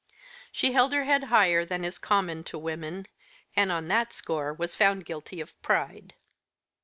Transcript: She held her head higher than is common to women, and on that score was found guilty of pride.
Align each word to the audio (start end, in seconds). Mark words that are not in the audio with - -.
She 0.51 0.71
held 0.73 0.93
her 0.93 1.03
head 1.03 1.25
higher 1.25 1.63
than 1.63 1.85
is 1.85 1.99
common 1.99 2.43
to 2.45 2.57
women, 2.57 3.05
and 3.55 3.71
on 3.71 3.87
that 3.89 4.13
score 4.13 4.51
was 4.51 4.73
found 4.75 5.05
guilty 5.05 5.39
of 5.39 5.53
pride. 5.61 6.15